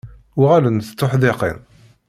[0.41, 1.57] Uɣalent d tuḥdiqin.